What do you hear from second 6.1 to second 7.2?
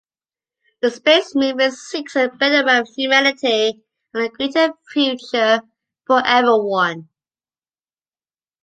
everyone.